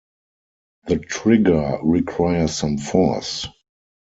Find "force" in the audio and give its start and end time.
2.79-3.47